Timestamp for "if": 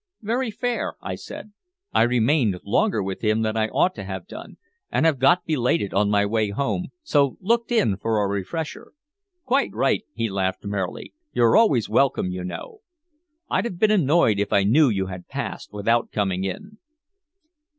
14.39-14.51